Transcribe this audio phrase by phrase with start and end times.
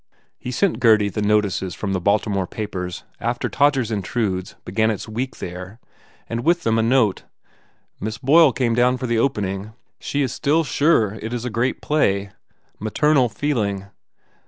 [0.39, 5.35] He sent Gurdy the notices from the Baltimore papers after "Todgers Intrudes" began its week
[5.37, 5.79] there
[6.27, 7.25] and with them a note:
[7.99, 9.73] "Miss Boyle came down for the opening.
[9.99, 12.31] She is still sure this is a great play.
[12.79, 13.89] Maternal feeling.